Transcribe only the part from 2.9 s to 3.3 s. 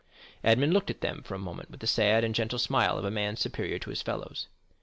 of a